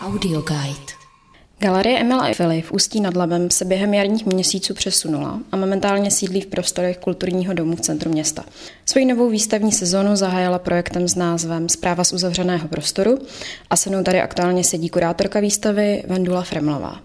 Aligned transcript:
Audio 0.00 0.42
Guide. 0.42 0.92
Galerie 1.58 2.00
Emila 2.00 2.24
Eiffely 2.24 2.62
v 2.62 2.72
Ústí 2.72 3.00
nad 3.00 3.16
Labem 3.16 3.50
se 3.50 3.64
během 3.64 3.94
jarních 3.94 4.26
měsíců 4.26 4.74
přesunula 4.74 5.40
a 5.52 5.56
momentálně 5.56 6.10
sídlí 6.10 6.40
v 6.40 6.46
prostorech 6.46 6.98
kulturního 6.98 7.54
domu 7.54 7.76
v 7.76 7.80
centru 7.80 8.10
města. 8.10 8.44
Svoji 8.86 9.06
novou 9.06 9.30
výstavní 9.30 9.72
sezónu 9.72 10.16
zahájila 10.16 10.58
projektem 10.58 11.08
s 11.08 11.14
názvem 11.14 11.68
Zpráva 11.68 12.04
z 12.04 12.12
uzavřeného 12.12 12.68
prostoru 12.68 13.18
a 13.70 13.76
se 13.76 13.90
mnou 13.90 14.02
tady 14.02 14.20
aktuálně 14.20 14.64
sedí 14.64 14.88
kurátorka 14.88 15.40
výstavy 15.40 16.02
Vendula 16.06 16.42
Fremlová. 16.42 17.00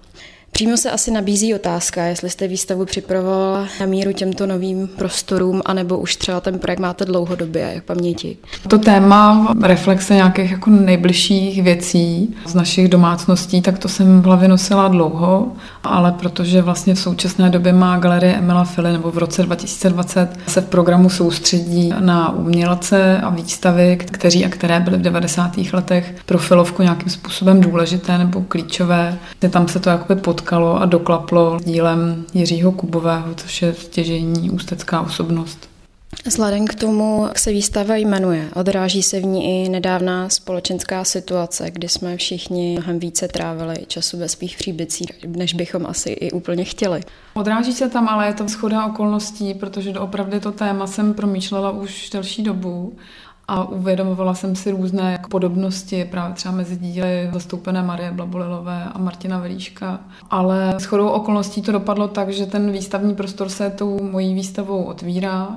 Přímo 0.56 0.78
se 0.78 0.92
asi 0.92 1.12
nabízí 1.12 1.56
otázka, 1.56 2.04
jestli 2.04 2.30
jste 2.30 2.48
výstavu 2.48 2.86
připravovala 2.86 3.68
na 3.80 3.86
míru 3.86 4.14
těmto 4.14 4.48
novým 4.48 4.88
prostorům, 4.88 5.62
anebo 5.66 5.98
už 5.98 6.16
třeba 6.16 6.42
ten 6.42 6.60
projekt 6.60 6.80
máte 6.80 7.06
dlouhodobě, 7.06 7.72
jak 7.74 7.84
paměti. 7.84 8.38
To 8.68 8.78
téma 8.78 9.54
reflexe 9.64 10.16
nějakých 10.16 10.52
jako 10.52 10.70
nejbližších 10.70 11.64
věcí 11.64 12.36
z 12.46 12.54
našich 12.54 12.90
domácností, 12.90 13.62
tak 13.62 13.80
to 13.80 13.90
jsem 13.90 14.22
v 14.22 14.26
hlavě 14.26 14.48
nosila 14.48 14.88
dlouho, 14.88 15.52
ale 15.84 16.12
protože 16.12 16.62
vlastně 16.62 16.96
v 16.96 17.00
současné 17.00 17.50
době 17.50 17.74
má 17.74 17.98
galerie 17.98 18.34
Emila 18.34 18.64
Fili, 18.64 18.92
nebo 18.92 19.12
v 19.12 19.18
roce 19.18 19.44
2020 19.44 20.30
se 20.48 20.62
v 20.62 20.66
programu 20.66 21.10
soustředí 21.10 21.94
na 22.00 22.32
umělce 22.32 23.18
a 23.18 23.30
výstavy, 23.30 23.98
kteří 23.98 24.46
a 24.46 24.50
které 24.50 24.80
byly 24.80 24.98
v 24.98 25.02
90. 25.02 25.52
letech 25.74 26.16
pro 26.26 26.38
filovku 26.38 26.82
nějakým 26.82 27.10
způsobem 27.10 27.62
důležité 27.62 28.18
nebo 28.18 28.42
klíčové. 28.42 29.18
Tam 29.50 29.68
se 29.68 29.80
to 29.80 29.90
jakoby 29.90 30.22
pod 30.22 30.45
potkalo 30.46 30.82
a 30.82 30.86
doklaplo 30.86 31.60
dílem 31.64 32.26
Jiřího 32.34 32.72
Kubového, 32.72 33.36
což 33.36 33.62
je 33.62 33.74
stěžení 33.74 34.50
ústecká 34.50 35.02
osobnost. 35.02 35.70
Vzhledem 36.26 36.68
k 36.68 36.76
tomu, 36.76 37.26
jak 37.28 37.40
se 37.40 37.52
výstava 37.52 37.96
jmenuje, 37.96 38.50
odráží 38.56 39.04
se 39.04 39.20
v 39.20 39.26
ní 39.26 39.66
i 39.66 39.70
nedávná 39.70 40.30
společenská 40.30 41.04
situace, 41.04 41.72
kdy 41.72 41.90
jsme 41.90 42.18
všichni 42.18 42.74
mnohem 42.74 43.00
více 43.00 43.28
trávili 43.28 43.76
času 43.88 44.18
ve 44.18 44.30
svých 44.30 44.58
příbycích, 44.58 45.26
než 45.26 45.54
bychom 45.54 45.86
asi 45.86 46.10
i 46.10 46.32
úplně 46.32 46.64
chtěli. 46.64 47.02
Odráží 47.34 47.74
se 47.74 47.90
tam, 47.90 48.10
ale 48.10 48.28
je 48.28 48.34
to 48.34 48.50
schoda 48.50 48.86
okolností, 48.86 49.54
protože 49.54 50.00
opravdu 50.00 50.40
to 50.40 50.52
téma 50.52 50.88
jsem 50.88 51.14
promýšlela 51.14 51.72
už 51.72 52.10
delší 52.10 52.44
dobu 52.44 52.94
a 53.48 53.64
uvědomovala 53.64 54.34
jsem 54.34 54.56
si 54.56 54.72
různé 54.72 55.12
jako 55.12 55.30
podobnosti 55.30 56.06
právě 56.06 56.36
třeba 56.36 56.56
mezi 56.56 56.78
díly 56.78 57.30
zastoupené 57.34 57.84
Marie 57.84 58.12
Blabolilové 58.12 58.84
a 58.94 58.98
Martina 58.98 59.40
Velíška. 59.40 60.00
Ale 60.30 60.76
s 60.78 60.86
chodou 60.86 61.08
okolností 61.08 61.62
to 61.62 61.72
dopadlo 61.72 62.08
tak, 62.08 62.30
že 62.30 62.46
ten 62.46 62.72
výstavní 62.72 63.16
prostor 63.16 63.50
se 63.50 63.70
tou 63.70 64.04
mojí 64.04 64.34
výstavou 64.34 64.84
otvírá 64.84 65.48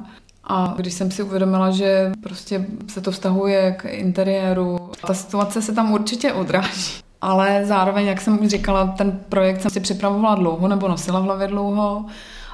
a 0.44 0.74
když 0.76 0.94
jsem 0.94 1.10
si 1.10 1.22
uvědomila, 1.22 1.70
že 1.70 2.12
prostě 2.20 2.66
se 2.88 3.00
to 3.00 3.10
vztahuje 3.10 3.72
k 3.72 3.84
interiéru, 3.84 4.90
ta 5.06 5.14
situace 5.14 5.62
se 5.62 5.72
tam 5.72 5.92
určitě 5.92 6.32
odráží. 6.32 7.02
Ale 7.20 7.64
zároveň, 7.64 8.06
jak 8.06 8.20
jsem 8.20 8.38
už 8.40 8.48
říkala, 8.48 8.86
ten 8.86 9.20
projekt 9.28 9.60
jsem 9.60 9.70
si 9.70 9.80
připravovala 9.80 10.34
dlouho 10.34 10.68
nebo 10.68 10.88
nosila 10.88 11.20
v 11.20 11.22
hlavě 11.22 11.48
dlouho 11.48 12.04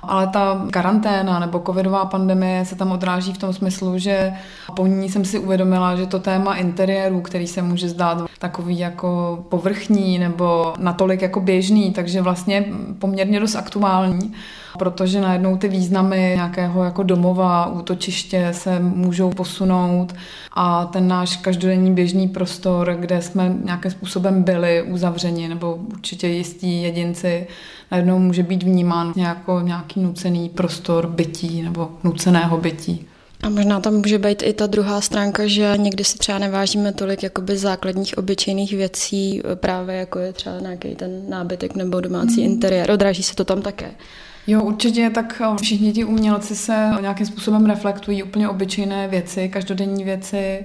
ale 0.08 0.26
ta 0.26 0.66
karanténa 0.70 1.38
nebo 1.38 1.62
covidová 1.66 2.04
pandemie 2.04 2.64
se 2.64 2.76
tam 2.76 2.92
odráží 2.92 3.32
v 3.32 3.38
tom 3.38 3.52
smyslu, 3.52 3.98
že 3.98 4.32
po 4.76 4.86
ní 4.86 5.08
jsem 5.08 5.24
si 5.24 5.38
uvědomila, 5.38 5.96
že 5.96 6.06
to 6.06 6.18
téma 6.18 6.54
interiéru, 6.54 7.20
který 7.20 7.46
se 7.46 7.62
může 7.62 7.88
zdát 7.88 8.18
takový 8.38 8.78
jako 8.78 9.38
povrchní 9.48 10.18
nebo 10.18 10.74
natolik 10.78 11.22
jako 11.22 11.40
běžný, 11.40 11.90
takže 11.92 12.22
vlastně 12.22 12.64
poměrně 12.98 13.40
dost 13.40 13.56
aktuální, 13.56 14.32
protože 14.78 15.20
najednou 15.20 15.56
ty 15.56 15.68
významy 15.68 16.32
nějakého 16.34 16.84
jako 16.84 17.02
domova, 17.02 17.66
útočiště 17.66 18.48
se 18.52 18.80
můžou 18.80 19.30
posunout 19.30 20.14
a 20.52 20.84
ten 20.84 21.08
náš 21.08 21.36
každodenní 21.36 21.94
běžný 21.94 22.28
prostor, 22.28 22.96
kde 23.00 23.22
jsme 23.22 23.54
nějakým 23.64 23.90
způsobem 23.90 24.42
byli 24.42 24.82
uzavřeni 24.82 25.48
nebo 25.48 25.74
určitě 25.74 26.28
jistí 26.28 26.82
jedinci, 26.82 27.46
najednou 27.90 28.18
může 28.18 28.42
být 28.42 28.62
vnímán 28.62 29.12
jako 29.16 29.60
nějaký 29.60 29.93
nucený 29.96 30.48
prostor 30.48 31.06
bytí 31.06 31.62
nebo 31.62 31.90
nuceného 32.04 32.58
bytí. 32.58 33.08
A 33.42 33.48
možná 33.48 33.80
tam 33.80 33.94
může 33.94 34.18
být 34.18 34.42
i 34.42 34.52
ta 34.52 34.66
druhá 34.66 35.00
stránka, 35.00 35.46
že 35.46 35.74
někdy 35.76 36.04
si 36.04 36.18
třeba 36.18 36.38
nevážíme 36.38 36.92
tolik 36.92 37.22
jakoby 37.22 37.56
základních 37.56 38.18
obyčejných 38.18 38.72
věcí, 38.72 39.42
právě 39.54 39.96
jako 39.96 40.18
je 40.18 40.32
třeba 40.32 40.60
nějaký 40.60 40.94
ten 40.94 41.30
nábytek 41.30 41.74
nebo 41.74 42.00
domácí 42.00 42.40
mm. 42.40 42.52
interiér. 42.52 42.90
Odráží 42.90 43.22
se 43.22 43.34
to 43.34 43.44
tam 43.44 43.62
také. 43.62 43.90
Jo, 44.46 44.62
určitě, 44.62 45.10
tak 45.10 45.42
eh, 45.44 45.56
všichni 45.62 45.92
ti 45.92 46.04
umělci 46.04 46.56
se 46.56 46.90
nějakým 47.00 47.26
způsobem 47.26 47.66
reflektují 47.66 48.22
úplně 48.22 48.48
obyčejné 48.48 49.08
věci, 49.08 49.48
každodenní 49.48 50.04
věci 50.04 50.64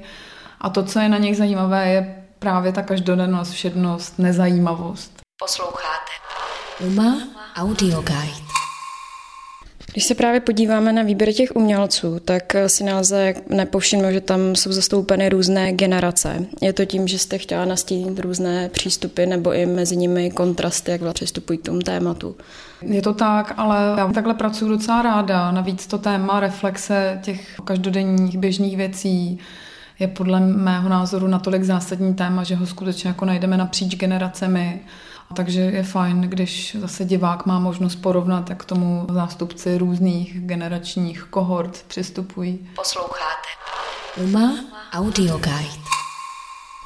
a 0.61 0.69
to, 0.69 0.84
co 0.84 1.00
je 1.00 1.09
na 1.09 1.17
nich 1.17 1.38
zajímavé, 1.38 1.90
je 1.90 2.23
právě 2.40 2.72
ta 2.72 2.81
každodennost, 2.81 3.51
všednost, 3.51 4.19
nezajímavost. 4.19 5.11
Posloucháte 5.40 6.11
Uma 6.88 7.17
Audio 7.56 8.01
Guide. 8.01 8.59
Když 9.91 10.03
se 10.03 10.16
právě 10.16 10.39
podíváme 10.39 10.94
na 10.94 11.03
výběr 11.03 11.33
těch 11.33 11.55
umělců, 11.55 12.19
tak 12.25 12.55
si 12.67 12.83
nelze 12.83 13.33
nepovšimnout, 13.50 14.13
že 14.13 14.22
tam 14.22 14.55
jsou 14.55 14.72
zastoupeny 14.72 15.29
různé 15.29 15.73
generace. 15.73 16.45
Je 16.61 16.73
to 16.73 16.85
tím, 16.85 17.07
že 17.07 17.19
jste 17.19 17.38
chtěla 17.38 17.66
nastínit 17.66 18.19
různé 18.19 18.69
přístupy 18.69 19.25
nebo 19.25 19.53
i 19.53 19.66
mezi 19.66 19.97
nimi 19.97 20.31
kontrasty, 20.31 20.91
jak 20.91 21.01
přistupují 21.13 21.59
k 21.59 21.66
tomu 21.66 21.79
tématu. 21.79 22.35
Je 22.81 23.01
to 23.01 23.13
tak, 23.13 23.53
ale 23.57 23.95
já 23.97 24.07
takhle 24.07 24.33
pracuji 24.33 24.69
docela 24.69 25.01
ráda. 25.01 25.51
Navíc 25.51 25.88
to 25.88 25.97
téma 25.97 26.39
reflexe 26.39 27.19
těch 27.23 27.59
každodenních 27.66 28.38
běžných 28.38 28.78
věcí 28.78 29.39
je 29.99 30.07
podle 30.07 30.39
mého 30.39 30.89
názoru 30.89 31.28
natolik 31.28 31.63
zásadní 31.63 32.13
téma, 32.13 32.44
že 32.44 32.55
ho 32.55 32.66
skutečně 32.66 33.07
jako 33.07 33.25
najdeme 33.25 33.57
napříč 33.57 33.95
generacemi. 33.95 34.81
Takže 35.35 35.62
je 35.62 35.84
fajn, 35.84 36.22
když 36.22 36.78
zase 36.79 37.06
divák 37.06 37.45
má 37.45 37.59
možnost 37.59 37.95
porovnat, 37.95 38.50
jak 38.50 38.62
k 38.62 38.66
tomu 38.66 39.07
zástupci 39.13 39.78
různých 39.78 40.40
generačních 40.40 41.23
kohort 41.29 41.84
přistupují. 41.88 42.69
Posloucháte 42.75 43.47
Uma 44.17 44.53
Audio 44.94 45.38
Guide. 45.38 45.90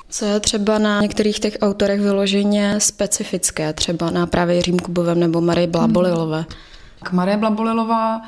Co 0.09 0.25
je 0.25 0.39
třeba 0.39 0.79
na 0.79 1.01
některých 1.01 1.39
těch 1.39 1.57
autorech 1.61 2.01
vyloženě 2.01 2.79
specifické, 2.79 3.73
třeba 3.73 4.09
na 4.09 4.27
právě 4.27 4.55
Jiřím 4.55 4.79
Kubovem 4.79 5.19
nebo 5.19 5.41
Marie 5.41 5.67
Blabolilové? 5.67 6.37
Hmm. 6.37 6.45
K 7.03 7.11
Marie 7.11 7.37
Blabolilová 7.37 8.21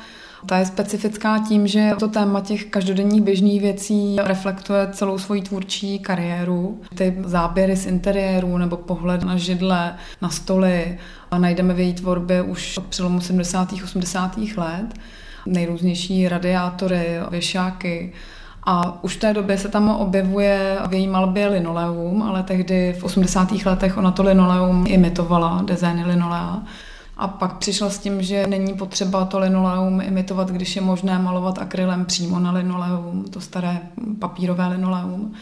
ta 0.46 0.58
je 0.58 0.66
specifická 0.66 1.38
tím, 1.48 1.66
že 1.66 1.92
to 1.98 2.08
téma 2.08 2.40
těch 2.40 2.64
každodenních 2.64 3.22
běžných 3.22 3.60
věcí 3.60 4.16
reflektuje 4.22 4.88
celou 4.92 5.18
svoji 5.18 5.42
tvůrčí 5.42 5.98
kariéru. 5.98 6.80
Ty 6.94 7.14
záběry 7.24 7.76
z 7.76 7.86
interiéru 7.86 8.58
nebo 8.58 8.76
pohled 8.76 9.22
na 9.22 9.36
židle, 9.36 9.94
na 10.22 10.28
stoly 10.28 10.98
najdeme 11.38 11.74
v 11.74 11.80
její 11.80 11.94
tvorbě 11.94 12.42
už 12.42 12.78
od 12.78 12.86
přelomu 12.86 13.20
70. 13.20 13.72
80. 13.84 14.36
let. 14.56 14.86
Nejrůznější 15.46 16.28
radiátory, 16.28 17.18
věšáky, 17.30 18.12
a 18.68 19.04
už 19.04 19.16
v 19.16 19.20
té 19.20 19.34
době 19.34 19.58
se 19.58 19.68
tam 19.68 19.88
objevuje 19.88 20.78
v 20.88 20.94
její 20.94 21.08
malbě 21.08 21.48
linoleum, 21.48 22.22
ale 22.22 22.42
tehdy 22.42 22.96
v 22.98 23.04
80. 23.04 23.52
letech 23.66 23.96
ona 23.96 24.10
to 24.10 24.22
linoleum 24.22 24.84
imitovala, 24.88 25.62
designy 25.64 26.04
linolea. 26.04 26.62
A 27.16 27.28
pak 27.28 27.58
přišla 27.58 27.90
s 27.90 27.98
tím, 27.98 28.22
že 28.22 28.46
není 28.46 28.74
potřeba 28.74 29.24
to 29.24 29.38
linoleum 29.38 30.00
imitovat, 30.00 30.50
když 30.50 30.76
je 30.76 30.82
možné 30.82 31.18
malovat 31.18 31.58
akrylem 31.58 32.04
přímo 32.04 32.38
na 32.38 32.52
linoleum, 32.52 33.24
to 33.30 33.40
staré 33.40 33.80
papírové 34.18 34.66
linoleum. 34.66 35.32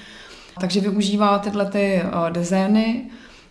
Takže 0.60 0.80
využívá 0.80 1.38
tyhle 1.38 1.66
ty 1.66 1.94
eh, 1.94 2.30
dezény, 2.30 3.04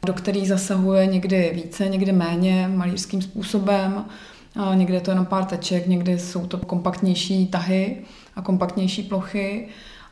do 0.06 0.13
kterých 0.13 0.47
zasahuje 0.47 1.07
někdy 1.07 1.51
více, 1.56 1.89
někdy 1.89 2.11
méně 2.11 2.72
malířským 2.75 3.22
způsobem. 3.22 4.06
Někdy 4.73 4.94
je 4.94 5.01
to 5.01 5.11
jenom 5.11 5.25
pár 5.25 5.45
teček, 5.45 5.88
někdy 5.88 6.19
jsou 6.19 6.47
to 6.47 6.57
kompaktnější 6.57 7.47
tahy 7.47 7.97
a 8.35 8.41
kompaktnější 8.41 9.03
plochy. 9.03 9.67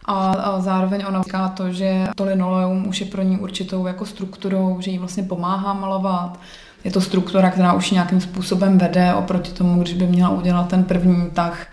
A, 0.06 0.32
a 0.32 0.60
zároveň 0.62 1.06
ona 1.08 1.22
říká 1.22 1.50
to, 1.50 1.72
že 1.72 2.08
to 2.16 2.26
linoleum 2.26 2.88
už 2.88 3.00
je 3.00 3.06
pro 3.06 3.22
ní 3.22 3.38
určitou 3.38 3.88
jako 3.88 4.06
strukturou, 4.06 4.78
že 4.80 4.92
jí 4.92 4.98
vlastně 4.98 5.24
pomáhá 5.24 5.74
malovat, 5.74 6.40
je 6.84 6.92
to 6.92 7.02
struktura, 7.02 7.50
která 7.50 7.74
už 7.74 7.92
nějakým 7.92 8.22
způsobem 8.22 8.78
vede 8.78 9.14
oproti 9.14 9.52
tomu, 9.52 9.82
když 9.82 9.94
by 9.94 10.08
měla 10.08 10.30
udělat 10.30 10.68
ten 10.68 10.84
první 10.84 11.30
tah 11.34 11.68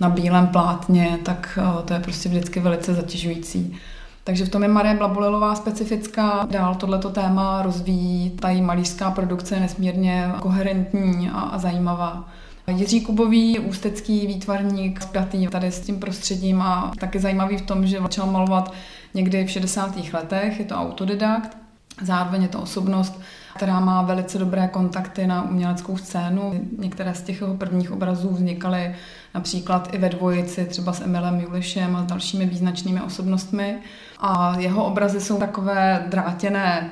na 0.00 0.08
bílém 0.08 0.46
plátně, 0.46 1.18
tak 1.22 1.58
eh, 1.62 1.82
to 1.82 1.94
je 1.94 2.00
prostě 2.00 2.28
vždycky 2.28 2.60
velice 2.60 2.94
zatěžující. 2.94 3.76
Takže 4.24 4.44
v 4.44 4.48
tom 4.48 4.62
je 4.62 4.68
Marie 4.68 4.94
Blabolilová 4.94 5.54
specifická. 5.54 6.46
Dál 6.50 6.74
tohleto 6.74 7.10
téma 7.10 7.62
rozvíjí. 7.62 8.30
Ta 8.30 8.50
její 8.50 8.62
malířská 8.62 9.10
produkce 9.10 9.60
nesmírně 9.60 10.32
koherentní 10.40 11.30
a, 11.34 11.58
zajímavá. 11.58 12.28
Jiří 12.66 13.00
Kubový, 13.00 13.58
ústecký 13.58 14.26
výtvarník, 14.26 15.02
spjatý 15.02 15.46
tady 15.46 15.72
s 15.72 15.80
tím 15.80 16.00
prostředím 16.00 16.62
a 16.62 16.92
taky 16.98 17.20
zajímavý 17.20 17.56
v 17.56 17.62
tom, 17.62 17.86
že 17.86 18.00
začal 18.00 18.26
malovat 18.26 18.72
někdy 19.14 19.44
v 19.44 19.50
60. 19.50 19.96
letech, 20.12 20.58
je 20.58 20.64
to 20.64 20.74
autodidakt 20.74 21.63
Zároveň 22.02 22.42
je 22.42 22.48
to 22.48 22.60
osobnost, 22.60 23.20
která 23.56 23.80
má 23.80 24.02
velice 24.02 24.38
dobré 24.38 24.68
kontakty 24.68 25.26
na 25.26 25.42
uměleckou 25.42 25.96
scénu. 25.96 26.68
Některé 26.78 27.14
z 27.14 27.22
těch 27.22 27.40
jeho 27.40 27.54
prvních 27.54 27.92
obrazů 27.92 28.28
vznikaly 28.28 28.94
například 29.34 29.94
i 29.94 29.98
ve 29.98 30.08
dvojici, 30.08 30.64
třeba 30.64 30.92
s 30.92 31.00
Emilem 31.00 31.40
Julišem 31.40 31.96
a 31.96 32.02
s 32.02 32.06
dalšími 32.06 32.46
význačnými 32.46 33.00
osobnostmi. 33.00 33.76
A 34.18 34.56
jeho 34.58 34.84
obrazy 34.84 35.20
jsou 35.20 35.38
takové 35.38 36.04
drátěné, 36.08 36.90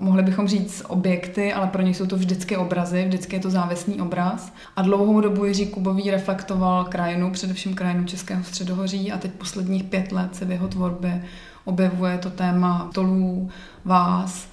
mohli 0.00 0.22
bychom 0.22 0.48
říct 0.48 0.82
objekty, 0.88 1.52
ale 1.52 1.66
pro 1.66 1.82
ně 1.82 1.90
jsou 1.90 2.06
to 2.06 2.16
vždycky 2.16 2.56
obrazy, 2.56 3.04
vždycky 3.04 3.36
je 3.36 3.40
to 3.40 3.50
závěsný 3.50 4.00
obraz. 4.00 4.52
A 4.76 4.82
dlouhou 4.82 5.20
dobu 5.20 5.44
Jiří 5.44 5.66
Kubový 5.66 6.10
reflektoval 6.10 6.84
krajinu, 6.84 7.30
především 7.30 7.74
krajinu 7.74 8.04
Českého 8.04 8.44
středohoří 8.44 9.12
a 9.12 9.18
teď 9.18 9.32
posledních 9.32 9.84
pět 9.84 10.12
let 10.12 10.36
se 10.36 10.44
v 10.44 10.50
jeho 10.50 10.68
tvorbě 10.68 11.24
objevuje 11.64 12.18
to 12.18 12.30
téma 12.30 12.90
tolů, 12.94 13.50
vás, 13.84 14.48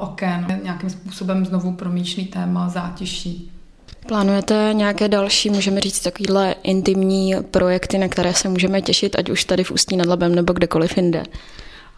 oken, 0.00 0.60
nějakým 0.62 0.90
způsobem 0.90 1.46
znovu 1.46 1.72
promýšlí 1.72 2.26
téma 2.26 2.68
zátiší. 2.68 3.50
Plánujete 4.06 4.70
nějaké 4.72 5.08
další, 5.08 5.50
můžeme 5.50 5.80
říct, 5.80 6.00
takovýhle 6.00 6.54
intimní 6.62 7.34
projekty, 7.50 7.98
na 7.98 8.08
které 8.08 8.34
se 8.34 8.48
můžeme 8.48 8.82
těšit, 8.82 9.18
ať 9.18 9.30
už 9.30 9.44
tady 9.44 9.64
v 9.64 9.70
Ústí 9.70 9.96
nad 9.96 10.06
Labem 10.06 10.34
nebo 10.34 10.52
kdekoliv 10.52 10.96
jinde? 10.96 11.22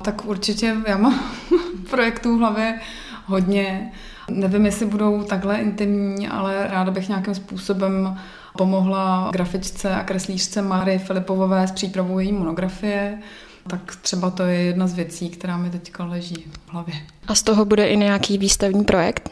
Tak 0.03 0.25
určitě 0.25 0.76
já 0.87 0.97
mám 0.97 1.20
projektů 1.91 2.37
v 2.37 2.38
hlavě 2.38 2.81
hodně. 3.26 3.93
Nevím, 4.31 4.67
jestli 4.67 4.87
budou 4.87 5.23
takhle 5.23 5.56
intimní, 5.56 6.29
ale 6.29 6.67
ráda 6.70 6.91
bych 6.91 7.08
nějakým 7.08 7.35
způsobem 7.35 8.19
pomohla 8.58 9.31
grafičce 9.32 9.94
a 9.94 10.05
kreslířce 10.05 10.62
Máry 10.62 10.99
Filipovové 10.99 11.69
s 11.69 11.73
přípravou 11.73 12.19
její 12.19 12.32
monografie. 12.32 13.19
Tak 13.66 13.96
třeba 13.96 14.30
to 14.30 14.42
je 14.42 14.60
jedna 14.62 14.86
z 14.86 14.94
věcí, 14.94 15.28
která 15.28 15.56
mi 15.56 15.70
teďka 15.70 16.04
leží 16.04 16.46
v 16.66 16.72
hlavě. 16.72 16.94
A 17.26 17.34
z 17.34 17.42
toho 17.42 17.64
bude 17.64 17.88
i 17.88 17.96
nějaký 17.96 18.38
výstavní 18.38 18.84
projekt? 18.84 19.30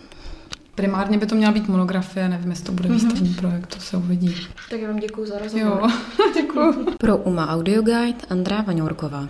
Primárně 0.74 1.18
by 1.18 1.26
to 1.26 1.34
měla 1.34 1.52
být 1.52 1.68
monografie, 1.68 2.28
nevím, 2.28 2.50
jestli 2.50 2.64
to 2.64 2.72
bude 2.72 2.88
mm-hmm. 2.88 2.92
výstavní 2.92 3.34
projekt, 3.34 3.74
to 3.74 3.80
se 3.80 3.96
uvidí. 3.96 4.36
Tak 4.70 4.80
já 4.80 4.88
vám 4.88 4.98
děkuji 4.98 5.26
za 5.26 5.38
rozhovor. 5.38 5.82
Jo, 6.18 6.32
děkuji. 6.34 6.86
Pro 6.98 7.16
UMA 7.16 7.48
Audio 7.48 7.82
Guide 7.82 8.26
Andrá 8.30 8.60
Vaňourková. 8.62 9.28